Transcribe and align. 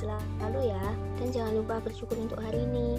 selalu 0.00 0.72
ya 0.72 0.84
Dan 1.20 1.28
jangan 1.28 1.52
lupa 1.60 1.76
bersyukur 1.84 2.16
untuk 2.16 2.40
hari 2.40 2.64
ini 2.64 2.96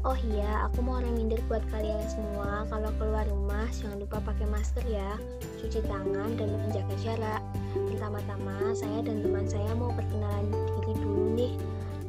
Oh 0.00 0.16
iya, 0.32 0.64
aku 0.66 0.80
mau 0.80 0.96
reminder 0.98 1.38
buat 1.46 1.62
kalian 1.70 2.02
semua 2.10 2.66
Kalau 2.66 2.90
keluar 2.98 3.22
rumah 3.30 3.68
jangan 3.70 4.02
lupa 4.02 4.18
pakai 4.18 4.48
masker 4.50 4.84
ya 4.90 5.14
Cuci 5.62 5.84
tangan 5.86 6.34
dan 6.34 6.50
menjaga 6.50 6.94
jarak 6.98 7.42
Pertama-tama 7.76 8.74
saya 8.74 9.04
dan 9.06 9.22
teman 9.22 9.46
saya 9.46 9.70
mau 9.78 9.94
perkenalan 9.94 10.50
diri 10.50 10.94
dulu 10.98 11.24
nih 11.36 11.54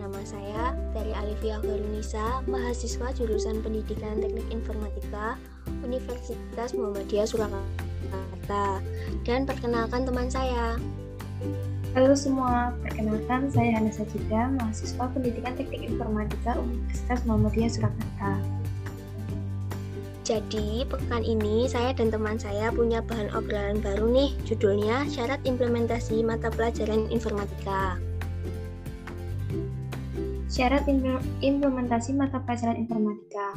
Nama 0.02 0.22
saya 0.26 0.74
dari 0.92 1.14
Alifia 1.14 1.62
Garunisa, 1.62 2.42
mahasiswa 2.50 3.14
jurusan 3.16 3.62
Pendidikan 3.62 4.18
Teknik 4.20 4.50
Informatika 4.50 5.38
Universitas 5.86 6.74
Muhammadiyah 6.74 7.28
Surakarta. 7.30 8.82
Dan 9.24 9.46
perkenalkan 9.46 10.04
teman 10.04 10.28
saya. 10.28 10.76
Halo 11.92 12.16
semua, 12.16 12.72
perkenalkan 12.80 13.52
saya 13.52 13.76
Hana 13.76 13.92
Sajida, 13.92 14.48
mahasiswa 14.56 15.12
Pendidikan 15.12 15.60
Teknik 15.60 15.92
Informatika 15.92 16.56
Universitas 16.56 17.20
Muhammadiyah 17.28 17.68
Surakarta. 17.68 18.40
Jadi, 20.24 20.88
pekan 20.88 21.20
ini 21.20 21.68
saya 21.68 21.92
dan 21.92 22.08
teman 22.08 22.40
saya 22.40 22.72
punya 22.72 23.04
bahan 23.04 23.28
obrolan 23.36 23.84
baru 23.84 24.08
nih, 24.08 24.32
judulnya 24.48 25.04
Syarat 25.12 25.44
Implementasi 25.44 26.24
Mata 26.24 26.48
Pelajaran 26.48 27.12
Informatika. 27.12 28.00
Syarat 30.48 30.88
implementasi 31.44 32.16
mata 32.16 32.40
pelajaran 32.44 32.76
informatika. 32.76 33.56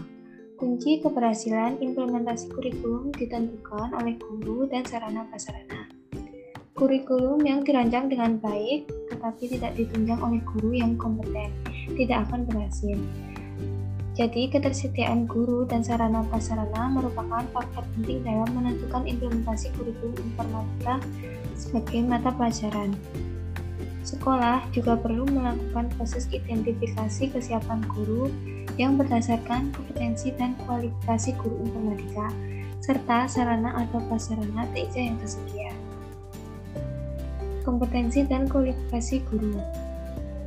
Kunci 0.58 1.02
keberhasilan 1.02 1.82
implementasi 1.82 2.50
kurikulum 2.54 3.10
ditentukan 3.14 3.94
oleh 3.98 4.14
guru 4.18 4.66
dan 4.70 4.86
sarana 4.86 5.26
prasarana. 5.26 5.83
Kurikulum 6.74 7.46
yang 7.46 7.62
dirancang 7.62 8.10
dengan 8.10 8.34
baik 8.42 8.90
tetapi 9.06 9.46
tidak 9.46 9.78
ditunjang 9.78 10.18
oleh 10.18 10.42
guru 10.42 10.74
yang 10.74 10.98
kompeten 10.98 11.54
tidak 11.94 12.26
akan 12.26 12.42
berhasil. 12.50 12.98
Jadi, 14.18 14.50
ketersediaan 14.50 15.30
guru 15.30 15.66
dan 15.70 15.86
sarana 15.86 16.26
prasarana 16.26 16.90
merupakan 16.90 17.46
faktor 17.54 17.86
penting 17.94 18.26
dalam 18.26 18.50
menentukan 18.58 19.06
implementasi 19.06 19.70
kurikulum 19.78 20.18
informatika 20.18 20.98
sebagai 21.54 22.02
mata 22.10 22.34
pelajaran. 22.34 22.90
Sekolah 24.02 24.66
juga 24.74 24.98
perlu 24.98 25.30
melakukan 25.30 25.94
proses 25.94 26.26
identifikasi 26.34 27.30
kesiapan 27.30 27.86
guru 27.86 28.34
yang 28.74 28.98
berdasarkan 28.98 29.70
kompetensi 29.70 30.34
dan 30.34 30.58
kualifikasi 30.66 31.38
guru 31.38 31.54
informatika, 31.70 32.34
serta 32.82 33.30
sarana 33.30 33.78
atau 33.78 34.02
prasarana 34.10 34.66
yang 34.74 35.14
tersedia. 35.22 35.63
Kompetensi 37.64 38.22
dan 38.28 38.44
kualifikasi 38.46 39.24
guru 39.32 39.56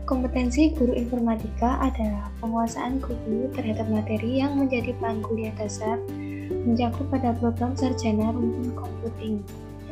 Kompetensi 0.08 0.72
guru 0.72 0.96
informatika 0.96 1.82
adalah 1.84 2.32
penguasaan 2.40 3.04
guru 3.04 3.52
terhadap 3.52 3.90
materi 3.92 4.40
yang 4.40 4.56
menjadi 4.56 4.96
bahan 5.04 5.20
kuliah 5.20 5.52
dasar 5.60 6.00
mencakup 6.48 7.12
pada 7.12 7.36
program 7.36 7.76
sarjana 7.76 8.32
rumpun 8.32 8.72
komputing. 8.72 9.44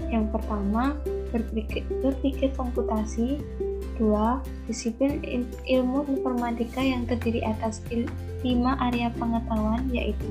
Yang 0.07 0.31
pertama, 0.31 0.95
berpikir, 1.35 1.83
berpikir 1.99 2.55
komputasi, 2.55 3.44
Dua, 3.95 4.44
disiplin 4.67 5.23
ilmu 5.63 6.03
informatika 6.11 6.83
yang 6.83 7.07
terdiri 7.07 7.39
atas 7.47 7.79
lima 8.44 8.75
area 8.83 9.07
pengetahuan 9.16 9.88
yaitu 9.88 10.28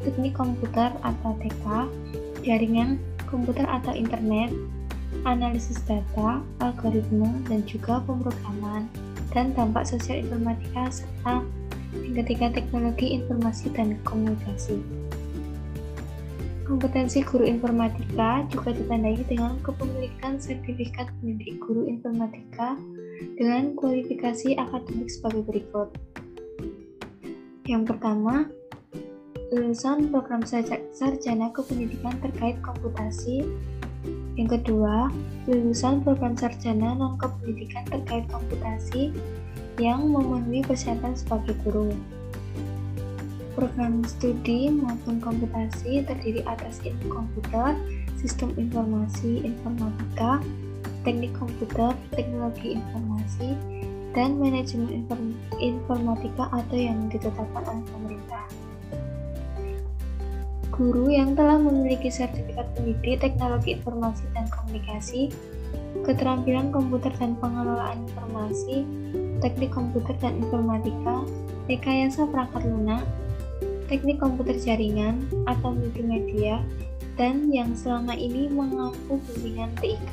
teknik 0.00 0.32
komputer 0.32 0.88
atau 1.04 1.36
TK, 1.44 1.92
jaringan 2.40 2.96
komputer 3.28 3.68
atau 3.68 3.92
internet, 3.92 4.48
analisis 5.28 5.78
data, 5.86 6.42
algoritma, 6.60 7.30
dan 7.46 7.62
juga 7.68 8.02
pemrograman, 8.04 8.90
dan 9.30 9.54
dampak 9.56 9.88
sosial 9.88 10.24
informatika 10.24 10.90
serta 10.90 11.44
yang 11.92 12.14
ketiga 12.24 12.48
teknologi 12.52 13.20
informasi 13.20 13.68
dan 13.72 14.00
komunikasi. 14.04 14.80
Kompetensi 16.62 17.20
guru 17.20 17.44
informatika 17.44 18.48
juga 18.48 18.72
ditandai 18.72 19.20
dengan 19.28 19.60
kepemilikan 19.60 20.40
sertifikat 20.40 21.12
pendidik 21.20 21.60
guru 21.60 21.84
informatika 21.84 22.80
dengan 23.36 23.76
kualifikasi 23.76 24.56
akademik 24.56 25.12
sebagai 25.12 25.42
berikut. 25.44 25.92
Yang 27.68 27.92
pertama, 27.92 28.48
lulusan 29.52 30.08
program 30.08 30.42
sarjana 30.96 31.52
kependidikan 31.52 32.16
terkait 32.24 32.56
komputasi. 32.64 33.44
Yang 34.32 34.60
kedua, 34.60 35.12
lulusan 35.44 36.00
program 36.00 36.32
sarjana 36.40 36.96
non 36.96 37.20
kependidikan 37.20 37.84
terkait 37.92 38.24
komputasi 38.32 39.12
yang 39.76 40.08
memenuhi 40.08 40.64
persyaratan 40.64 41.12
sebagai 41.12 41.52
guru. 41.64 41.92
Program 43.52 44.00
studi 44.08 44.72
maupun 44.72 45.20
komputasi 45.20 46.00
terdiri 46.08 46.40
atas 46.48 46.80
ilmu 46.80 47.12
komputer, 47.12 47.76
sistem 48.16 48.56
informasi 48.56 49.44
informatika, 49.44 50.40
teknik 51.04 51.36
komputer, 51.36 51.92
teknologi 52.16 52.80
informasi, 52.80 53.52
dan 54.16 54.40
manajemen 54.40 55.04
inform 55.04 55.36
informatika 55.60 56.48
atau 56.48 56.76
yang 56.76 57.08
ditetapkan 57.12 57.64
oleh 57.68 57.84
pemerintah. 57.92 58.44
Guru 60.82 61.14
yang 61.14 61.38
telah 61.38 61.62
memiliki 61.62 62.10
sertifikat 62.10 62.66
pendidik 62.74 63.22
teknologi 63.22 63.78
informasi 63.78 64.26
dan 64.34 64.50
komunikasi, 64.50 65.30
keterampilan 66.02 66.74
komputer 66.74 67.14
dan 67.22 67.38
pengelolaan 67.38 68.02
informasi, 68.10 68.82
teknik 69.38 69.70
komputer 69.70 70.18
dan 70.18 70.42
informatika, 70.42 71.22
rekayasa 71.70 72.26
perangkat 72.26 72.66
lunak, 72.66 73.06
teknik 73.86 74.18
komputer 74.18 74.58
jaringan 74.58 75.22
atau 75.46 75.70
multimedia, 75.70 76.58
dan 77.14 77.46
yang 77.54 77.78
selama 77.78 78.18
ini 78.18 78.50
mengampu 78.50 79.22
bimbingan 79.30 79.70
TIK 79.78 80.10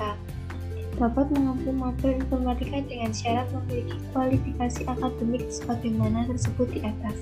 dapat 1.01 1.33
mengampu 1.33 1.73
materi 1.73 2.21
informatika 2.21 2.77
dengan 2.85 3.09
syarat 3.09 3.49
memiliki 3.57 3.97
kualifikasi 4.13 4.85
akademik 4.85 5.49
sebagaimana 5.49 6.29
tersebut 6.29 6.69
di 6.77 6.85
atas. 6.85 7.17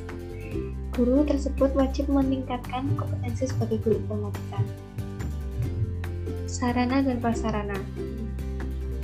Guru 0.98 1.22
tersebut 1.30 1.78
wajib 1.78 2.10
meningkatkan 2.10 2.90
kompetensi 2.98 3.46
sebagai 3.46 3.78
guru 3.86 4.02
informatika. 4.02 4.66
Sarana 6.50 7.06
dan 7.06 7.22
prasarana 7.22 7.78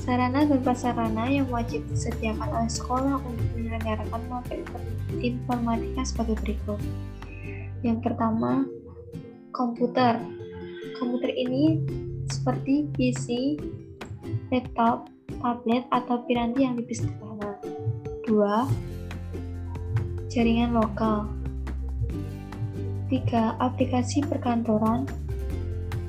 Sarana 0.02 0.42
dan 0.42 0.58
prasarana 0.66 1.30
yang 1.30 1.46
wajib 1.54 1.86
disediakan 1.94 2.50
oleh 2.50 2.72
sekolah 2.74 3.22
untuk 3.22 3.46
menyelenggarakan 3.54 4.26
materi 4.26 4.66
informatika 5.22 6.02
sebagai 6.02 6.34
berikut. 6.42 6.82
Yang 7.86 8.10
pertama, 8.10 8.66
komputer. 9.54 10.18
Komputer 10.98 11.30
ini 11.30 11.78
seperti 12.26 12.90
PC, 12.98 13.62
laptop, 14.50 15.14
tablet, 15.46 15.86
atau 15.94 16.26
piranti 16.26 16.66
yang 16.66 16.74
lebih 16.74 16.98
sederhana. 16.98 17.54
2. 18.26 20.34
Jaringan 20.34 20.74
lokal 20.74 21.43
3. 23.14 23.62
Aplikasi 23.62 24.26
perkantoran 24.26 25.06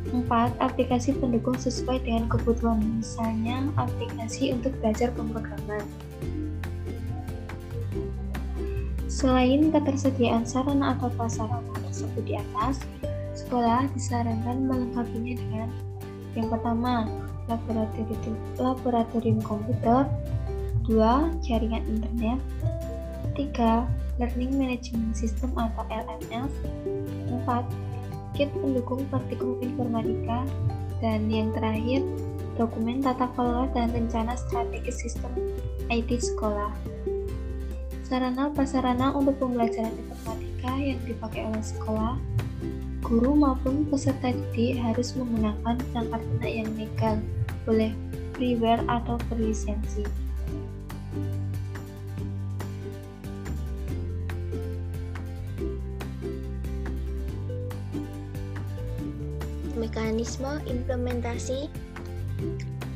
4. 0.09 0.25
Aplikasi 0.57 1.13
pendukung 1.21 1.53
sesuai 1.61 2.01
dengan 2.01 2.33
kebutuhan, 2.33 2.81
misalnya 3.05 3.69
aplikasi 3.77 4.57
untuk 4.57 4.73
belajar 4.81 5.13
pemrograman. 5.13 5.85
Selain 9.05 9.69
ketersediaan 9.69 10.49
sarana 10.49 10.97
atau 10.97 11.13
prasarana 11.13 11.77
tersebut 11.93 12.25
di 12.25 12.41
atas, 12.41 12.81
sekolah 13.37 13.85
disarankan 13.93 14.65
melengkapinya 14.65 15.37
dengan 15.37 15.69
yang 16.33 16.49
pertama, 16.49 17.05
laboratorium, 17.47 18.35
laboratorium 18.57 19.39
komputer, 19.45 20.09
2. 20.89 21.37
jaringan 21.45 21.85
internet, 21.85 22.41
3. 23.35 23.87
learning 24.23 24.55
management 24.55 25.19
system 25.19 25.51
atau 25.59 25.83
LMS, 25.91 26.51
4. 27.31 28.39
kit 28.39 28.51
pendukung 28.55 29.03
praktikum 29.11 29.59
informatika, 29.59 30.47
dan 31.03 31.27
yang 31.27 31.51
terakhir, 31.55 32.07
dokumen 32.55 33.03
tata 33.03 33.27
kelola 33.35 33.67
dan 33.75 33.91
rencana 33.91 34.39
strategis 34.39 35.03
sistem 35.03 35.35
IT 35.91 36.11
sekolah. 36.23 36.71
Sarana 38.07 38.55
prasarana 38.55 39.11
untuk 39.13 39.37
pembelajaran 39.43 39.91
informatika 39.91 40.73
yang 40.79 41.01
dipakai 41.03 41.43
oleh 41.51 41.65
sekolah 41.65 42.15
Guru 43.05 43.37
maupun 43.37 43.85
peserta 43.93 44.33
didik 44.33 44.81
harus 44.81 45.13
menggunakan 45.13 45.77
perangkat 45.93 46.21
lunak 46.25 46.53
yang 46.57 46.71
legal, 46.73 47.17
boleh 47.69 47.93
freeware 48.33 48.81
atau 48.89 49.21
berlisensi. 49.29 50.24
Mekanisme 59.85 60.65
implementasi 60.65 61.69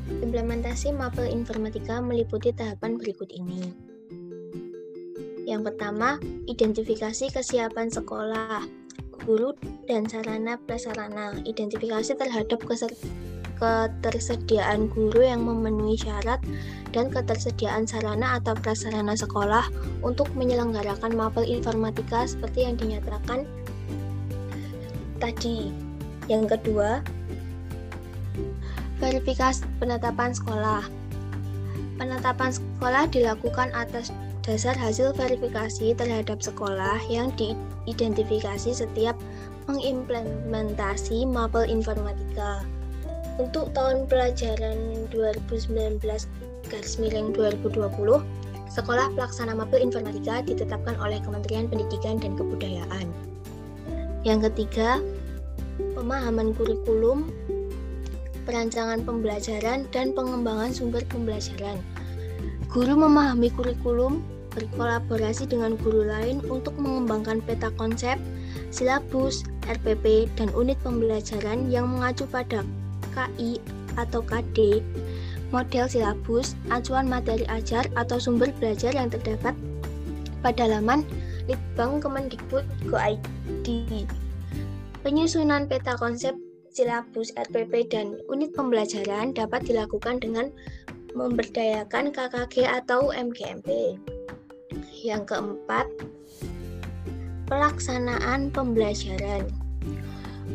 Implementasi 0.09 0.89
mapel 0.97 1.29
informatika 1.29 2.01
meliputi 2.01 2.49
tahapan 2.49 2.97
berikut 2.97 3.29
ini. 3.29 3.77
Yang 5.45 5.73
pertama, 5.73 6.17
identifikasi 6.49 7.29
kesiapan 7.29 7.93
sekolah, 7.93 8.65
guru, 9.25 9.53
dan 9.85 10.09
sarana 10.09 10.57
prasarana. 10.57 11.37
Identifikasi 11.45 12.17
terhadap 12.17 12.65
ketersediaan 13.61 14.89
guru 14.89 15.29
yang 15.29 15.45
memenuhi 15.45 16.01
syarat 16.01 16.41
dan 16.97 17.13
ketersediaan 17.13 17.85
sarana 17.85 18.41
atau 18.41 18.57
prasarana 18.57 19.13
sekolah 19.13 19.69
untuk 20.01 20.33
menyelenggarakan 20.33 21.13
mapel 21.13 21.45
informatika 21.45 22.25
seperti 22.25 22.65
yang 22.65 22.81
dinyatakan 22.81 23.45
tadi. 25.21 25.88
Yang 26.29 26.61
kedua, 26.61 27.01
verifikasi 29.01 29.65
penetapan 29.81 30.37
sekolah. 30.37 30.85
Penetapan 31.99 32.55
sekolah 32.55 33.11
dilakukan 33.11 33.73
atas 33.75 34.15
dasar 34.45 34.77
hasil 34.77 35.13
verifikasi 35.17 35.93
terhadap 35.97 36.41
sekolah 36.41 37.01
yang 37.11 37.33
diidentifikasi 37.37 38.71
setiap 38.71 39.17
mengimplementasi 39.69 41.29
mapel 41.29 41.69
informatika. 41.69 42.65
Untuk 43.37 43.71
tahun 43.77 44.09
pelajaran 44.09 45.09
2019 45.13 46.01
garis 46.69 46.95
miring 46.97 47.33
2020, 47.37 48.25
sekolah 48.69 49.07
pelaksana 49.15 49.53
mapel 49.57 49.81
informatika 49.81 50.45
ditetapkan 50.45 50.97
oleh 51.01 51.21
Kementerian 51.25 51.69
Pendidikan 51.69 52.21
dan 52.21 52.35
Kebudayaan. 52.35 53.07
Yang 54.27 54.51
ketiga, 54.51 54.99
pemahaman 55.99 56.55
kurikulum, 56.55 57.27
perancangan 58.47 59.03
pembelajaran, 59.03 59.91
dan 59.91 60.15
pengembangan 60.15 60.71
sumber 60.71 61.03
pembelajaran. 61.11 61.83
Guru 62.71 62.95
memahami 62.95 63.51
kurikulum, 63.51 64.23
berkolaborasi 64.55 65.51
dengan 65.51 65.75
guru 65.83 66.07
lain 66.07 66.39
untuk 66.47 66.79
mengembangkan 66.79 67.43
peta 67.43 67.75
konsep, 67.75 68.15
silabus, 68.71 69.43
RPP, 69.67 70.31
dan 70.39 70.55
unit 70.55 70.79
pembelajaran 70.87 71.67
yang 71.67 71.91
mengacu 71.91 72.25
pada 72.31 72.63
KI 73.13 73.59
atau 73.99 74.23
KD, 74.23 74.79
model 75.51 75.91
silabus, 75.91 76.55
acuan 76.71 77.11
materi 77.11 77.43
ajar 77.51 77.91
atau 77.99 78.23
sumber 78.23 78.55
belajar 78.63 78.95
yang 78.95 79.11
terdapat 79.11 79.57
pada 80.47 80.71
laman 80.71 81.03
Litbang 81.51 81.99
Kemendikbud 81.99 82.63
Go.id. 82.87 83.69
Penyusunan 84.99 85.71
peta 85.71 85.95
konsep 85.95 86.35
silabus 86.75 87.31
RPP 87.39 87.87
dan 87.87 88.19
unit 88.27 88.51
pembelajaran 88.51 89.31
dapat 89.31 89.63
dilakukan 89.63 90.19
dengan 90.19 90.51
memberdayakan 91.15 92.11
KKG 92.11 92.67
atau 92.67 93.15
MGMP. 93.15 93.95
Yang 94.99 95.23
keempat, 95.31 95.87
pelaksanaan 97.47 98.51
pembelajaran. 98.51 99.47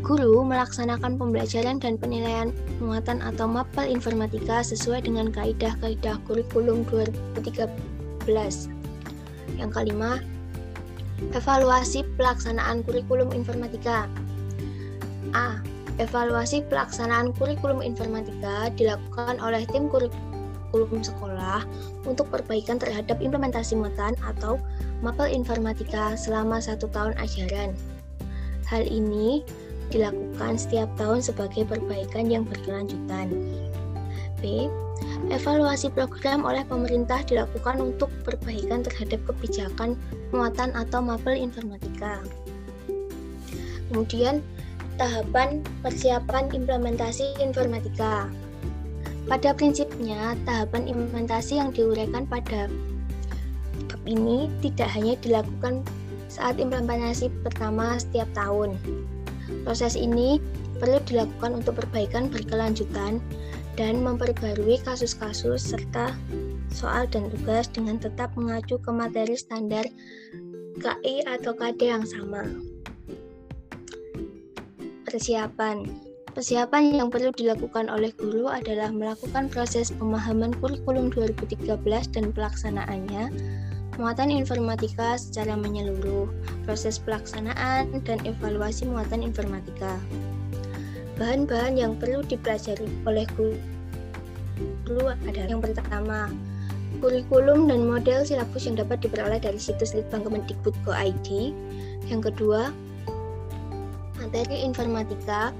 Guru 0.03 0.43
melaksanakan 0.43 1.15
pembelajaran 1.15 1.79
dan 1.79 1.95
penilaian 1.95 2.51
muatan 2.83 3.23
atau 3.23 3.47
mapel 3.47 3.87
informatika 3.87 4.59
sesuai 4.59 5.07
dengan 5.07 5.31
kaidah-kaidah 5.31 6.19
kurikulum 6.27 6.83
2013. 6.91 7.79
Yang 9.55 9.71
kelima, 9.71 10.19
Evaluasi 11.31 12.03
pelaksanaan 12.19 12.83
kurikulum 12.83 13.31
informatika. 13.31 14.11
A. 15.33 15.59
Evaluasi 16.01 16.65
pelaksanaan 16.69 17.37
kurikulum 17.37 17.85
informatika 17.85 18.73
dilakukan 18.73 19.37
oleh 19.37 19.61
tim 19.69 19.85
kurikulum 19.93 21.05
sekolah 21.05 21.61
untuk 22.09 22.25
perbaikan 22.33 22.81
terhadap 22.81 23.21
implementasi 23.21 23.77
muatan 23.77 24.17
atau 24.25 24.57
mapel 25.05 25.29
informatika 25.29 26.17
selama 26.17 26.57
satu 26.57 26.89
tahun 26.89 27.13
ajaran. 27.21 27.77
Hal 28.65 28.89
ini 28.89 29.45
dilakukan 29.93 30.57
setiap 30.57 30.89
tahun 30.97 31.21
sebagai 31.21 31.69
perbaikan 31.69 32.25
yang 32.25 32.41
berkelanjutan. 32.41 33.29
B. 34.41 34.65
Evaluasi 35.29 35.93
program 35.93 36.43
oleh 36.43 36.65
pemerintah 36.65 37.21
dilakukan 37.23 37.79
untuk 37.79 38.09
perbaikan 38.25 38.81
terhadap 38.81 39.21
kebijakan 39.29 39.93
muatan 40.33 40.73
atau 40.73 40.99
mapel 40.99 41.37
informatika. 41.37 42.19
Kemudian, 43.87 44.41
tahapan 44.97 45.63
persiapan 45.81 46.51
implementasi 46.53 47.37
informatika. 47.41 48.29
Pada 49.23 49.55
prinsipnya, 49.55 50.35
tahapan 50.43 50.87
implementasi 50.91 51.57
yang 51.57 51.71
diuraikan 51.71 52.27
pada 52.27 52.67
bab 53.87 54.01
ini 54.03 54.51
tidak 54.59 54.91
hanya 54.91 55.15
dilakukan 55.23 55.81
saat 56.27 56.59
implementasi 56.59 57.31
pertama 57.45 57.95
setiap 57.95 58.27
tahun. 58.35 58.75
Proses 59.63 59.95
ini 59.95 60.43
perlu 60.81 60.99
dilakukan 61.07 61.63
untuk 61.63 61.79
perbaikan 61.79 62.27
berkelanjutan 62.27 63.23
dan 63.79 63.93
memperbarui 64.03 64.81
kasus-kasus 64.83 65.61
serta 65.61 66.13
soal 66.73 67.05
dan 67.07 67.29
tugas 67.29 67.69
dengan 67.69 68.01
tetap 68.01 68.33
mengacu 68.33 68.81
ke 68.81 68.91
materi 68.91 69.37
standar 69.37 69.85
KI 70.81 71.21
atau 71.29 71.53
KD 71.53 71.93
yang 71.93 72.05
sama. 72.05 72.72
Persiapan 75.13 75.85
Persiapan 76.33 76.89
yang 76.89 77.13
perlu 77.13 77.29
dilakukan 77.29 77.85
oleh 77.85 78.09
guru 78.17 78.49
adalah 78.49 78.89
melakukan 78.89 79.45
proses 79.45 79.93
pemahaman 79.93 80.49
kurikulum 80.57 81.13
2013 81.13 81.69
dan 82.17 82.33
pelaksanaannya, 82.33 83.29
muatan 84.01 84.33
informatika 84.33 85.13
secara 85.21 85.53
menyeluruh, 85.53 86.33
proses 86.65 86.97
pelaksanaan, 86.97 88.01
dan 88.01 88.25
evaluasi 88.25 88.89
muatan 88.89 89.21
informatika. 89.21 90.01
Bahan-bahan 91.21 91.77
yang 91.77 91.93
perlu 91.93 92.25
dipelajari 92.25 92.89
oleh 93.05 93.29
guru 93.37 95.13
adalah 95.29 95.45
yang 95.45 95.61
pertama, 95.61 96.33
kurikulum 97.05 97.69
dan 97.69 97.85
model 97.85 98.25
silabus 98.25 98.65
yang 98.65 98.81
dapat 98.81 98.97
diperoleh 99.05 99.37
dari 99.37 99.61
situs 99.61 99.93
Litbang 99.93 100.25
Kemendikbud 100.25 100.73
Go.id. 100.81 101.53
Yang 102.09 102.33
kedua, 102.33 102.73
materi 104.23 104.63
informatika, 104.63 105.51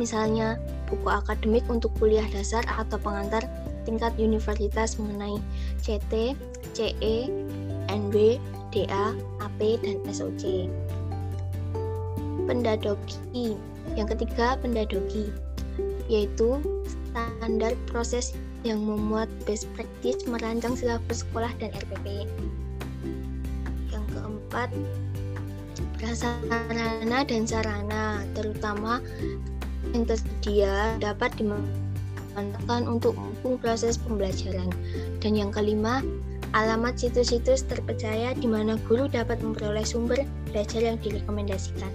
misalnya 0.00 0.56
buku 0.88 1.06
akademik 1.06 1.62
untuk 1.68 1.92
kuliah 2.00 2.24
dasar 2.32 2.64
atau 2.66 2.96
pengantar 2.96 3.44
tingkat 3.84 4.12
universitas 4.16 4.96
mengenai 4.96 5.36
CT, 5.84 6.36
CE, 6.72 7.28
NB, 7.92 8.40
DA, 8.72 9.06
AP, 9.44 9.60
dan 9.84 10.00
SOC. 10.08 10.68
Pendadoki 12.48 13.54
yang 13.98 14.06
ketiga, 14.10 14.58
pendadogi, 14.58 15.30
yaitu 16.06 16.58
standar 17.10 17.74
proses 17.90 18.34
yang 18.62 18.82
memuat 18.84 19.26
best 19.48 19.66
practice 19.74 20.28
merancang 20.28 20.76
silabus 20.76 21.24
sekolah 21.26 21.50
dan 21.58 21.72
RPP. 21.74 22.28
Yang 23.90 24.04
keempat, 24.14 24.68
prasarana 25.98 27.24
dan 27.24 27.42
sarana, 27.44 28.24
terutama 28.32 28.98
yang 29.92 30.04
tersedia 30.06 30.96
dapat 31.02 31.32
dimanfaatkan 31.36 32.86
untuk 32.86 33.16
mendukung 33.16 33.56
proses 33.58 33.98
pembelajaran. 33.98 34.70
Dan 35.18 35.36
yang 35.36 35.50
kelima, 35.50 36.04
alamat 36.56 36.98
situs-situs 36.98 37.66
terpercaya 37.66 38.34
di 38.34 38.46
mana 38.46 38.78
guru 38.86 39.06
dapat 39.06 39.38
memperoleh 39.42 39.86
sumber 39.86 40.22
belajar 40.50 40.82
yang 40.82 40.98
direkomendasikan. 40.98 41.90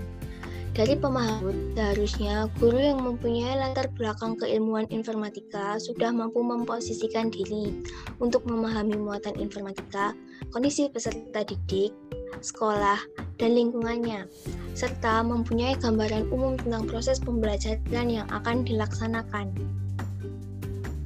Dari 0.75 0.99
pemahaman, 0.99 1.71
seharusnya 1.71 2.51
guru 2.59 2.75
yang 2.75 2.99
mempunyai 2.99 3.55
latar 3.55 3.87
belakang 3.95 4.35
keilmuan 4.35 4.83
informatika 4.91 5.79
sudah 5.79 6.11
mampu 6.11 6.43
memposisikan 6.43 7.31
diri 7.31 7.79
untuk 8.19 8.43
memahami 8.43 8.99
muatan 8.99 9.39
informatika, 9.39 10.11
kondisi 10.51 10.91
peserta 10.91 11.47
didik, 11.47 11.95
sekolah, 12.43 12.99
dan 13.35 13.51
lingkungannya, 13.55 14.27
serta 14.75 15.23
mempunyai 15.23 15.75
gambaran 15.75 16.31
umum 16.31 16.55
tentang 16.55 16.87
proses 16.87 17.19
pembelajaran 17.19 18.07
yang 18.07 18.27
akan 18.31 18.63
dilaksanakan. 18.63 19.51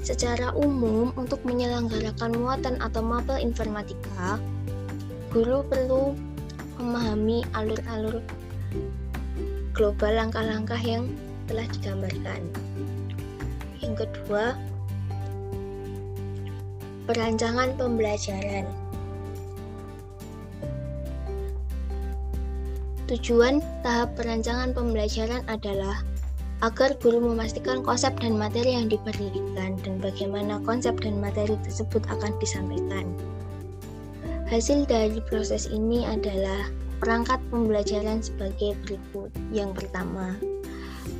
Secara 0.05 0.53
umum, 0.57 1.13
untuk 1.17 1.41
menyelenggarakan 1.45 2.33
muatan 2.33 2.75
atau 2.81 3.01
mapel 3.01 3.37
informatika, 3.37 4.41
guru 5.29 5.61
perlu 5.69 6.17
memahami 6.79 7.45
alur-alur 7.53 8.23
global 9.75 10.11
langkah-langkah 10.11 10.79
yang 10.81 11.07
telah 11.45 11.63
digambarkan. 11.77 12.41
Yang 13.79 14.05
kedua, 14.05 14.57
perancangan 17.07 17.73
pembelajaran. 17.79 18.88
Tujuan 23.09 23.57
tahap 23.81 24.13
perancangan 24.21 24.69
pembelajaran 24.69 25.41
adalah 25.49 26.05
agar 26.61 26.93
guru 27.01 27.17
memastikan 27.33 27.81
konsep 27.81 28.13
dan 28.21 28.37
materi 28.37 28.77
yang 28.77 28.85
diberikan 28.85 29.81
dan 29.81 29.97
bagaimana 29.97 30.61
konsep 30.61 30.93
dan 31.01 31.17
materi 31.17 31.57
tersebut 31.65 32.05
akan 32.05 32.37
disampaikan. 32.37 33.09
Hasil 34.45 34.85
dari 34.85 35.17
proses 35.25 35.65
ini 35.73 36.05
adalah 36.05 36.69
perangkat 37.01 37.41
pembelajaran 37.49 38.21
sebagai 38.21 38.77
berikut. 38.85 39.33
Yang 39.49 39.81
pertama, 39.81 40.37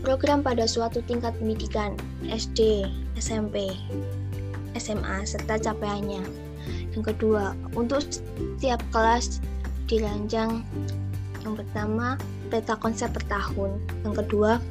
program 0.05 0.45
pada 0.45 0.69
suatu 0.69 1.01
tingkat 1.09 1.33
pendidikan 1.41 1.97
SD, 2.29 2.85
SMP, 3.17 3.73
SMA, 4.77 5.25
serta 5.25 5.57
capaiannya. 5.57 6.21
Yang 6.93 7.17
kedua, 7.17 7.57
untuk 7.73 8.05
setiap 8.05 8.77
kelas 8.93 9.41
dirancang 9.89 10.61
yang 11.49 11.57
pertama, 11.57 12.13
peta 12.53 12.77
konsep 12.77 13.09
per 13.09 13.25
tahun. 13.25 13.81
Yang 14.05 14.25
kedua, 14.25 14.61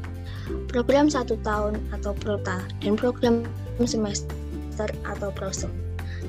program 0.71 1.11
satu 1.11 1.35
tahun 1.43 1.83
atau 1.91 2.15
prota, 2.15 2.63
dan 2.79 2.95
program 2.95 3.43
semester 3.83 4.87
atau 5.03 5.35
prosem. 5.35 5.75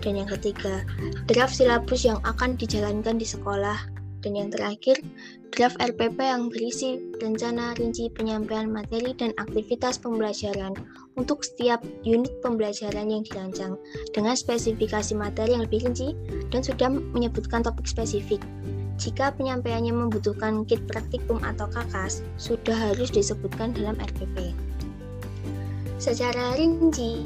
Dan 0.02 0.18
yang 0.18 0.30
ketiga, 0.32 0.82
draft 1.30 1.54
silabus 1.54 2.02
yang 2.02 2.18
akan 2.26 2.58
dijalankan 2.58 3.22
di 3.22 3.28
sekolah. 3.30 3.78
Dan 4.20 4.36
yang 4.36 4.52
terakhir, 4.52 5.00
draft 5.56 5.80
RPP 5.80 6.20
yang 6.20 6.52
berisi 6.52 7.00
rencana 7.24 7.72
rinci 7.80 8.12
penyampaian 8.12 8.68
materi 8.68 9.16
dan 9.16 9.32
aktivitas 9.40 9.96
pembelajaran 9.96 10.76
untuk 11.16 11.40
setiap 11.40 11.80
unit 12.04 12.28
pembelajaran 12.44 13.08
yang 13.08 13.24
dirancang 13.24 13.80
dengan 14.12 14.36
spesifikasi 14.36 15.16
materi 15.16 15.56
yang 15.56 15.64
lebih 15.64 15.88
rinci 15.88 16.12
dan 16.52 16.60
sudah 16.60 16.92
menyebutkan 16.92 17.64
topik 17.64 17.88
spesifik. 17.88 18.44
Jika 19.00 19.32
penyampaiannya 19.40 19.96
membutuhkan 19.96 20.68
kit 20.68 20.84
praktikum 20.84 21.40
atau 21.40 21.72
kakas, 21.72 22.20
sudah 22.36 22.76
harus 22.76 23.08
disebutkan 23.08 23.72
dalam 23.72 23.96
RPP. 23.96 24.52
Secara 25.96 26.60
rinci, 26.60 27.24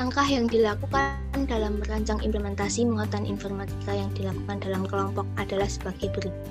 langkah 0.00 0.24
yang 0.24 0.48
dilakukan 0.48 1.20
dalam 1.44 1.84
merancang 1.84 2.16
implementasi 2.24 2.88
muatan 2.88 3.28
informatika 3.28 3.92
yang 3.92 4.08
dilakukan 4.16 4.64
dalam 4.64 4.88
kelompok 4.88 5.28
adalah 5.36 5.68
sebagai 5.68 6.08
berikut. 6.16 6.48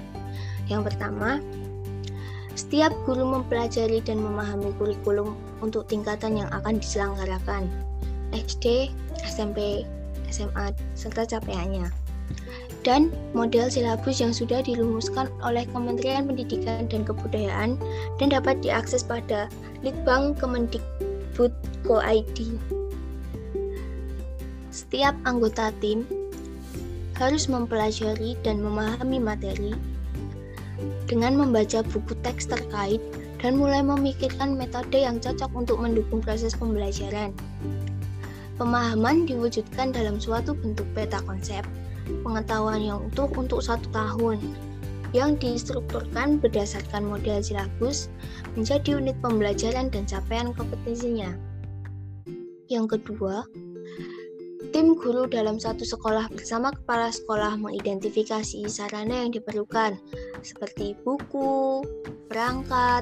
Yang 0.70 0.94
pertama, 0.94 1.42
setiap 2.54 2.94
guru 3.10 3.26
mempelajari 3.26 4.06
dan 4.06 4.22
memahami 4.22 4.78
kurikulum 4.78 5.34
untuk 5.66 5.90
tingkatan 5.90 6.38
yang 6.38 6.50
akan 6.54 6.78
diselenggarakan, 6.78 7.66
SD, 8.30 8.94
SMP, 9.26 9.90
SMA, 10.30 10.70
serta 10.94 11.26
capaiannya 11.26 11.90
dan 12.88 13.12
model 13.36 13.68
silabus 13.68 14.24
yang 14.24 14.32
sudah 14.32 14.64
dirumuskan 14.64 15.28
oleh 15.44 15.68
Kementerian 15.70 16.28
Pendidikan 16.28 16.88
dan 16.88 17.04
Kebudayaan 17.04 17.76
dan 18.18 18.28
dapat 18.32 18.64
diakses 18.64 19.04
pada 19.04 19.52
Litbang 19.84 20.36
Kemendikbud.go.id. 20.40 22.40
Setiap 24.70 25.16
anggota 25.28 25.74
tim 25.84 26.08
harus 27.20 27.52
mempelajari 27.52 28.40
dan 28.48 28.64
memahami 28.64 29.20
materi 29.20 29.76
dengan 31.10 31.36
membaca 31.36 31.84
buku 31.84 32.16
teks 32.24 32.48
terkait 32.48 33.04
dan 33.44 33.60
mulai 33.60 33.84
memikirkan 33.84 34.56
metode 34.56 35.04
yang 35.04 35.20
cocok 35.20 35.52
untuk 35.52 35.84
mendukung 35.84 36.24
proses 36.24 36.56
pembelajaran. 36.56 37.36
Pemahaman 38.60 39.24
diwujudkan 39.28 39.96
dalam 39.96 40.20
suatu 40.20 40.52
bentuk 40.52 40.84
peta 40.92 41.24
konsep 41.24 41.64
pengetahuan 42.26 42.82
yang 42.82 43.00
utuh 43.10 43.30
untuk 43.38 43.62
satu 43.64 43.86
tahun 43.94 44.42
yang 45.14 45.42
distrukturkan 45.42 46.38
berdasarkan 46.38 47.02
model 47.06 47.42
silabus 47.42 48.10
menjadi 48.54 49.02
unit 49.02 49.18
pembelajaran 49.26 49.90
dan 49.90 50.06
capaian 50.06 50.54
kompetensinya. 50.54 51.34
Yang 52.70 53.02
kedua, 53.02 53.42
tim 54.70 54.94
guru 54.94 55.26
dalam 55.26 55.58
satu 55.58 55.82
sekolah 55.82 56.30
bersama 56.30 56.70
kepala 56.70 57.10
sekolah 57.10 57.58
mengidentifikasi 57.58 58.70
sarana 58.70 59.26
yang 59.26 59.34
diperlukan 59.34 59.98
seperti 60.46 60.94
buku, 61.02 61.82
perangkat, 62.30 63.02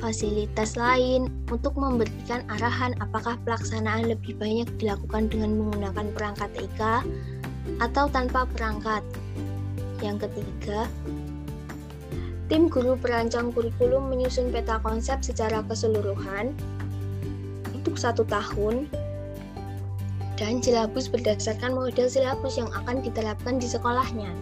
fasilitas 0.00 0.74
lain 0.74 1.30
untuk 1.52 1.76
memberikan 1.76 2.42
arahan 2.48 2.96
apakah 2.98 3.38
pelaksanaan 3.46 4.10
lebih 4.10 4.34
banyak 4.40 4.66
dilakukan 4.82 5.30
dengan 5.30 5.54
menggunakan 5.60 6.10
perangkat 6.16 6.50
TK 6.58 6.80
atau 7.78 8.10
tanpa 8.10 8.46
perangkat. 8.50 9.02
Yang 10.02 10.26
ketiga, 10.28 10.90
tim 12.50 12.66
guru 12.66 12.98
perancang 12.98 13.54
kurikulum 13.54 14.10
menyusun 14.10 14.50
peta 14.50 14.82
konsep 14.82 15.22
secara 15.22 15.62
keseluruhan 15.66 16.50
untuk 17.70 17.94
satu 17.94 18.26
tahun 18.26 18.90
dan 20.34 20.58
silabus 20.58 21.06
berdasarkan 21.06 21.70
model 21.70 22.10
silabus 22.10 22.58
yang 22.58 22.66
akan 22.74 22.98
diterapkan 22.98 23.62
di 23.62 23.70
sekolahnya. 23.70 24.34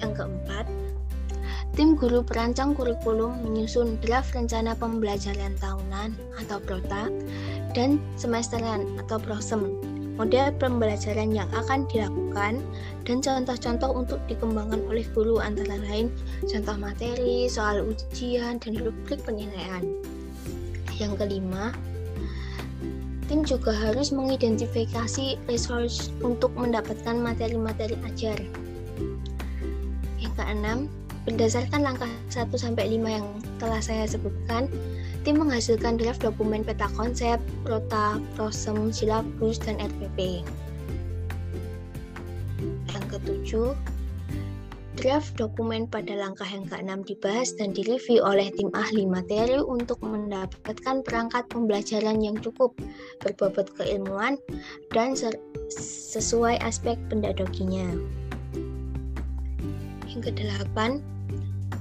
Yang 0.00 0.12
keempat, 0.24 0.64
tim 1.76 1.92
guru 1.92 2.24
perancang 2.24 2.72
kurikulum 2.72 3.36
menyusun 3.44 4.00
draft 4.00 4.32
rencana 4.32 4.72
pembelajaran 4.72 5.52
tahunan 5.60 6.16
atau 6.40 6.56
prota 6.56 7.12
dan 7.76 8.00
semesteran 8.16 8.88
atau 8.96 9.20
prosem 9.20 9.91
model 10.16 10.52
pembelajaran 10.60 11.32
yang 11.32 11.48
akan 11.56 11.88
dilakukan, 11.88 12.60
dan 13.02 13.18
contoh-contoh 13.18 13.90
untuk 13.92 14.20
dikembangkan 14.28 14.84
oleh 14.86 15.06
guru 15.16 15.40
antara 15.40 15.80
lain 15.88 16.12
contoh 16.44 16.76
materi, 16.78 17.48
soal 17.48 17.82
ujian, 17.82 18.60
dan 18.60 18.72
rubrik 18.78 19.20
penilaian. 19.24 19.82
Yang 21.00 21.24
kelima, 21.24 21.72
tim 23.26 23.42
juga 23.42 23.72
harus 23.72 24.12
mengidentifikasi 24.12 25.40
resource 25.48 26.12
untuk 26.20 26.52
mendapatkan 26.54 27.16
materi-materi 27.16 27.96
ajar. 28.04 28.36
Yang 30.20 30.32
keenam, 30.36 30.78
berdasarkan 31.24 31.80
langkah 31.86 32.10
1 32.28 32.52
sampai 32.54 32.98
5 32.98 33.08
yang 33.08 33.26
telah 33.56 33.80
saya 33.80 34.04
sebutkan, 34.04 34.68
Tim 35.22 35.38
menghasilkan 35.38 36.02
draft 36.02 36.26
dokumen 36.26 36.66
peta 36.66 36.90
konsep, 36.98 37.38
prota, 37.62 38.18
prosem, 38.34 38.90
silabus, 38.90 39.54
dan 39.62 39.78
RPP. 39.78 40.42
Yang 42.90 43.04
ketujuh, 43.06 43.70
draft 44.98 45.38
dokumen 45.38 45.86
pada 45.86 46.18
langkah 46.18 46.46
yang 46.46 46.66
keenam 46.66 47.06
dibahas 47.06 47.54
dan 47.54 47.70
direview 47.70 48.18
oleh 48.18 48.50
tim 48.50 48.74
ahli 48.74 49.06
materi 49.06 49.62
untuk 49.62 50.02
mendapatkan 50.02 51.06
perangkat 51.06 51.46
pembelajaran 51.54 52.18
yang 52.18 52.34
cukup, 52.42 52.74
berbobot 53.22 53.70
keilmuan, 53.78 54.42
dan 54.90 55.14
sesuai 55.78 56.58
aspek 56.66 56.98
pendadokinya. 57.06 57.86
Yang 60.10 60.34
kedelapan, 60.34 60.98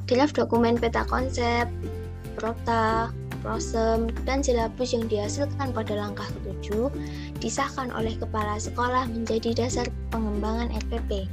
draft 0.06 0.38
dokumen 0.38 0.78
peta 0.78 1.04
konsep, 1.10 1.66
prota, 2.38 3.10
prosem, 3.42 4.08
dan 4.24 4.46
silabus 4.46 4.94
yang 4.94 5.06
dihasilkan 5.10 5.74
pada 5.74 5.94
langkah 5.98 6.30
ketujuh 6.40 6.94
disahkan 7.42 7.90
oleh 7.92 8.14
kepala 8.16 8.62
sekolah 8.62 9.10
menjadi 9.10 9.58
dasar 9.58 9.90
pengembangan 10.14 10.70
RPP. 10.88 11.26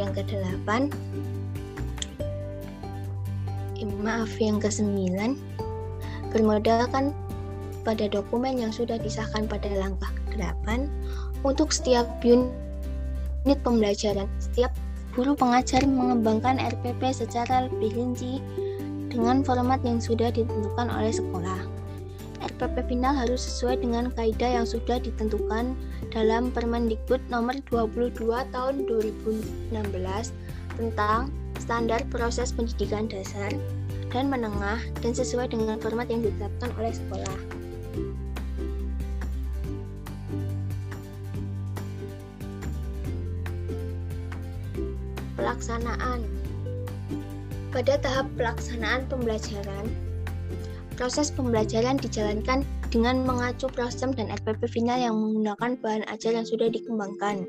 Yang 0.00 0.24
kedelapan, 0.24 0.88
eh, 3.78 3.88
maaf 4.00 4.32
yang 4.40 4.56
kesembilan, 4.58 5.36
bermodalkan 6.32 7.12
pada 7.84 8.08
dokumen 8.08 8.60
yang 8.60 8.72
sudah 8.72 8.96
disahkan 9.00 9.48
pada 9.48 9.68
langkah 9.76 10.12
ke-8 10.32 10.88
untuk 11.44 11.72
setiap 11.72 12.06
unit 12.24 13.58
pembelajaran. 13.64 14.28
Setiap 14.40 14.72
guru 15.16 15.34
pengajar 15.34 15.82
mengembangkan 15.84 16.60
RPP 16.60 17.10
secara 17.10 17.66
lebih 17.66 17.96
rinci 17.96 18.38
dengan 19.10 19.42
format 19.42 19.82
yang 19.82 19.98
sudah 19.98 20.30
ditentukan 20.30 20.86
oleh 20.86 21.10
sekolah. 21.10 21.60
RPP 22.40 22.88
final 22.88 23.12
harus 23.12 23.44
sesuai 23.44 23.84
dengan 23.84 24.08
kaidah 24.16 24.62
yang 24.62 24.64
sudah 24.64 24.96
ditentukan 24.96 25.76
dalam 26.08 26.48
Permendikbud 26.48 27.20
nomor 27.28 27.58
22 27.68 28.16
tahun 28.48 28.74
2016 28.88 29.76
tentang 30.80 31.28
standar 31.60 32.00
proses 32.08 32.48
pendidikan 32.56 33.04
dasar 33.12 33.52
dan 34.08 34.32
menengah 34.32 34.80
dan 35.04 35.12
sesuai 35.12 35.52
dengan 35.52 35.76
format 35.76 36.08
yang 36.08 36.24
ditetapkan 36.24 36.72
oleh 36.80 36.92
sekolah. 36.96 37.36
Pelaksanaan 45.36 46.39
pada 47.70 47.98
tahap 48.02 48.26
pelaksanaan 48.34 49.06
pembelajaran, 49.06 49.86
proses 50.98 51.30
pembelajaran 51.30 51.96
dijalankan 52.02 52.66
dengan 52.90 53.22
mengacu 53.22 53.70
prosem 53.70 54.10
dan 54.10 54.28
RPP 54.42 54.66
final 54.66 54.98
yang 54.98 55.14
menggunakan 55.14 55.78
bahan 55.78 56.04
ajar 56.10 56.34
yang 56.34 56.46
sudah 56.46 56.66
dikembangkan. 56.66 57.46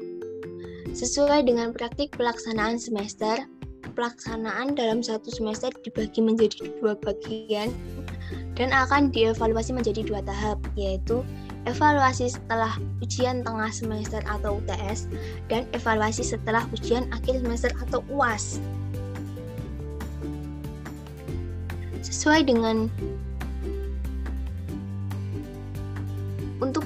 Sesuai 0.94 1.50
dengan 1.50 1.74
praktik 1.74 2.13
pelaksanaan 2.13 2.78
semester, 2.78 3.42
pelaksanaan 3.98 4.78
dalam 4.78 5.01
satu 5.01 5.34
semester 5.34 5.74
dibagi 5.82 6.22
menjadi 6.22 6.70
dua 6.80 6.94
bagian 7.01 7.74
dan 8.54 8.70
akan 8.70 9.10
dievaluasi 9.10 9.74
menjadi 9.74 10.06
dua 10.06 10.22
tahap, 10.22 10.62
yaitu 10.78 11.25
evaluasi 11.66 12.30
setelah 12.30 12.78
ujian 13.01 13.42
tengah 13.42 13.70
semester 13.74 14.22
atau 14.25 14.62
UTS 14.62 15.10
dan 15.50 15.66
evaluasi 15.74 16.22
setelah 16.22 16.66
ujian 16.74 17.10
akhir 17.10 17.42
semester 17.42 17.72
atau 17.82 18.06
UAS. 18.10 18.62
Sesuai 22.01 22.50
dengan 22.50 22.89
untuk 26.62 26.86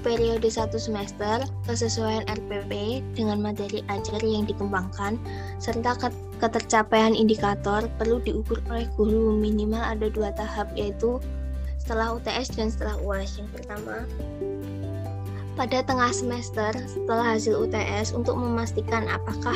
periode 0.00 0.48
satu 0.48 0.80
semester, 0.80 1.44
kesesuaian 1.68 2.24
RPP 2.26 3.02
dengan 3.14 3.38
materi 3.40 3.84
ajar 3.86 4.18
yang 4.24 4.48
dikembangkan, 4.48 5.20
serta 5.60 5.94
ketercapaian 6.40 7.12
indikator 7.12 7.84
perlu 8.00 8.18
diukur 8.24 8.58
oleh 8.72 8.88
guru 8.96 9.36
minimal 9.36 9.80
ada 9.80 10.08
dua 10.08 10.32
tahap 10.34 10.72
yaitu 10.74 11.20
setelah 11.76 12.16
UTS 12.16 12.48
dan 12.56 12.68
setelah 12.72 12.96
UAS. 13.04 13.36
Yang 13.40 13.50
pertama, 13.60 14.08
pada 15.60 15.84
tengah 15.84 16.08
semester 16.08 16.72
setelah 16.88 17.36
hasil 17.36 17.52
UTS 17.68 18.16
untuk 18.16 18.32
memastikan 18.32 19.04
apakah 19.12 19.52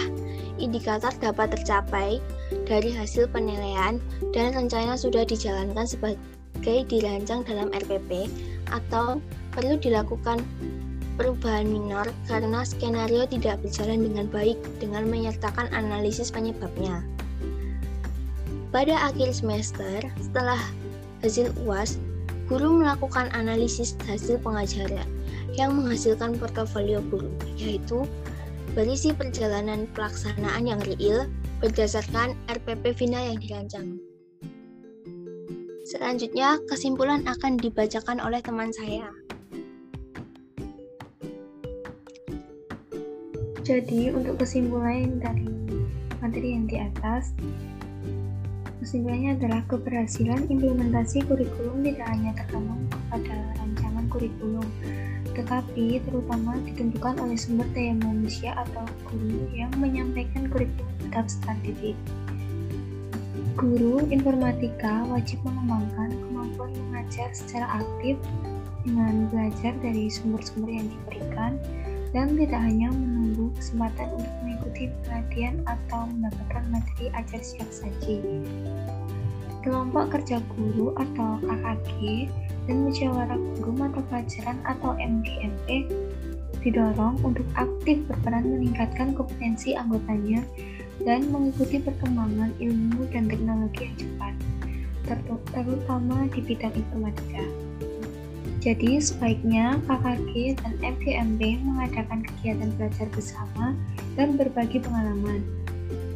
indikator 0.60 1.08
dapat 1.16 1.56
tercapai 1.56 2.20
dari 2.68 2.92
hasil 2.92 3.24
penilaian 3.32 3.96
dan 4.36 4.52
rencana 4.52 5.00
sudah 5.00 5.24
dijalankan 5.24 5.88
sebagai 5.88 6.84
dirancang 6.92 7.40
dalam 7.48 7.72
RPP 7.72 8.28
atau 8.68 9.16
perlu 9.56 9.80
dilakukan 9.80 10.44
perubahan 11.16 11.64
minor 11.72 12.04
karena 12.28 12.68
skenario 12.68 13.24
tidak 13.24 13.64
berjalan 13.64 14.04
dengan 14.04 14.28
baik 14.28 14.60
dengan 14.84 15.08
menyertakan 15.08 15.72
analisis 15.72 16.28
penyebabnya. 16.28 17.00
Pada 18.68 19.08
akhir 19.08 19.32
semester, 19.40 20.04
setelah 20.20 20.60
hasil 21.24 21.48
UAS, 21.64 21.96
guru 22.52 22.84
melakukan 22.84 23.32
analisis 23.32 23.96
hasil 24.04 24.36
pengajaran 24.44 25.13
yang 25.54 25.78
menghasilkan 25.78 26.36
portofolio 26.38 26.98
guru, 27.10 27.30
yaitu 27.54 28.02
berisi 28.74 29.14
perjalanan 29.14 29.86
pelaksanaan 29.94 30.66
yang 30.66 30.80
real 30.82 31.30
berdasarkan 31.62 32.34
RPP 32.50 32.92
final 32.98 33.22
yang 33.22 33.38
dirancang. 33.38 33.96
Selanjutnya, 35.84 36.58
kesimpulan 36.66 37.22
akan 37.28 37.60
dibacakan 37.60 38.18
oleh 38.18 38.40
teman 38.42 38.72
saya. 38.74 39.08
Jadi, 43.64 44.12
untuk 44.12 44.40
kesimpulan 44.44 45.20
dari 45.20 45.48
materi 46.20 46.52
yang 46.52 46.68
di 46.68 46.76
atas, 46.80 47.32
kesimpulannya 48.80 49.40
adalah 49.40 49.64
keberhasilan 49.72 50.48
implementasi 50.52 51.24
kurikulum 51.24 51.80
tidak 51.80 52.08
hanya 52.12 52.32
tergantung 52.36 52.84
pada 53.08 53.36
rancangan 53.56 54.04
kurikulum, 54.12 54.68
tetapi 55.34 55.98
terutama 56.06 56.54
ditentukan 56.62 57.18
oleh 57.18 57.34
sumber 57.34 57.66
daya 57.74 57.94
manusia 57.98 58.54
atau 58.54 58.86
guru 59.10 59.50
yang 59.50 59.70
menyampaikan 59.78 60.46
kurikulum 60.48 60.94
tetap 61.02 61.26
strategik. 61.26 61.98
Guru 63.54 64.02
informatika 64.10 65.06
wajib 65.10 65.38
mengembangkan 65.46 66.10
kemampuan 66.10 66.74
mengajar 66.90 67.30
secara 67.34 67.82
aktif 67.82 68.18
dengan 68.82 69.30
belajar 69.30 69.74
dari 69.82 70.10
sumber-sumber 70.10 70.70
yang 70.70 70.86
diberikan 70.90 71.58
dan 72.14 72.38
tidak 72.38 72.62
hanya 72.62 72.94
menunggu 72.94 73.50
kesempatan 73.58 74.06
untuk 74.14 74.34
mengikuti 74.46 74.86
pelatihan 75.02 75.58
atau 75.66 76.06
mendapatkan 76.06 76.64
materi 76.70 77.06
ajar 77.10 77.42
siap 77.42 77.68
saji. 77.74 78.22
Kelompok 79.66 80.14
kerja 80.14 80.38
guru 80.54 80.94
atau 80.94 81.40
KKG 81.42 82.28
dan 82.64 82.88
musyawarah 82.88 83.40
guru 83.60 83.72
mata 83.76 84.00
pelajaran 84.08 84.58
atau 84.64 84.96
MGMP 84.96 85.88
didorong 86.64 87.20
untuk 87.20 87.44
aktif 87.60 88.00
berperan 88.08 88.48
meningkatkan 88.48 89.12
kompetensi 89.12 89.76
anggotanya 89.76 90.40
dan 91.04 91.28
mengikuti 91.28 91.76
perkembangan 91.76 92.56
ilmu 92.56 93.04
dan 93.12 93.28
teknologi 93.28 93.92
yang 93.92 93.96
cepat, 94.00 94.34
terutama 95.52 96.24
di 96.32 96.40
bidang 96.40 96.72
informatika. 96.72 97.44
Jadi 98.64 98.96
sebaiknya 98.96 99.76
KKG 99.84 100.56
dan 100.56 100.72
MGMB 100.80 101.68
mengadakan 101.68 102.24
kegiatan 102.24 102.72
belajar 102.80 103.12
bersama 103.12 103.76
dan 104.16 104.40
berbagi 104.40 104.80
pengalaman. 104.80 105.44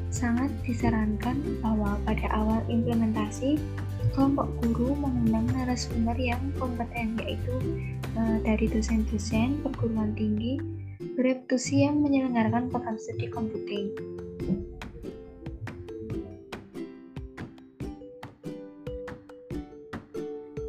Sangat 0.08 0.48
disarankan 0.64 1.36
bahwa 1.60 2.00
pada 2.08 2.24
awal 2.32 2.64
implementasi, 2.72 3.60
kelompok 4.18 4.50
guru 4.58 4.98
mengundang 4.98 5.46
narasumber 5.54 6.18
yang 6.18 6.42
kompeten 6.58 7.14
yaitu 7.22 7.54
e, 8.18 8.42
dari 8.42 8.66
dosen-dosen 8.66 9.62
perguruan 9.62 10.10
tinggi, 10.18 10.58
bereptusi 11.14 11.86
yang 11.86 12.02
menyelenggarakan 12.02 12.66
program 12.66 12.98
studi 12.98 13.30
komputing. 13.30 13.94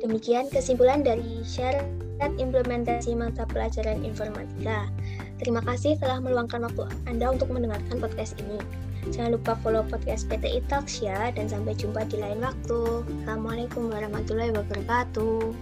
Demikian 0.05 0.45
kesimpulan 0.53 1.01
dari 1.01 1.41
syarat 1.41 1.89
implementasi 2.37 3.17
mata 3.17 3.49
pelajaran 3.49 4.05
informatika. 4.05 4.93
Terima 5.41 5.65
kasih 5.65 5.97
telah 5.97 6.21
meluangkan 6.21 6.69
waktu 6.69 6.85
Anda 7.09 7.33
untuk 7.33 7.49
mendengarkan 7.49 7.97
podcast 7.97 8.37
ini. 8.45 8.88
Jangan 9.09 9.35
lupa 9.35 9.57
follow 9.59 9.83
podcast 9.85 10.29
PTI 10.29 10.61
Talks 10.69 11.01
ya, 11.01 11.33
dan 11.33 11.49
sampai 11.49 11.73
jumpa 11.73 12.05
di 12.07 12.21
lain 12.21 12.39
waktu. 12.45 13.03
Assalamualaikum 13.25 13.89
warahmatullahi 13.89 14.53
wabarakatuh. 14.53 15.53